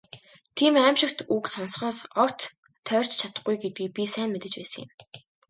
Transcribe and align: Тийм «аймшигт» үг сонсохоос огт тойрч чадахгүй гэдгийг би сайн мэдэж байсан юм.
Тийм 0.57 0.73
«аймшигт» 0.85 1.19
үг 1.35 1.45
сонсохоос 1.53 1.99
огт 2.23 2.41
тойрч 2.87 3.11
чадахгүй 3.19 3.55
гэдгийг 3.59 3.91
би 3.97 4.03
сайн 4.13 4.29
мэдэж 4.31 4.53
байсан 4.57 4.79
юм. 4.85 4.89